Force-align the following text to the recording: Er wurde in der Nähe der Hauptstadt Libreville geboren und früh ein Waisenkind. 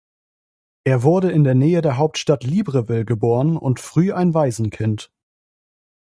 Er 0.83 1.03
wurde 1.03 1.29
in 1.31 1.43
der 1.43 1.53
Nähe 1.53 1.83
der 1.83 1.97
Hauptstadt 1.97 2.43
Libreville 2.43 3.05
geboren 3.05 3.55
und 3.55 3.79
früh 3.79 4.11
ein 4.11 4.33
Waisenkind. 4.33 5.11